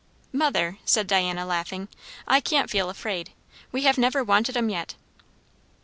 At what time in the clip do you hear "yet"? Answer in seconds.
4.71-4.95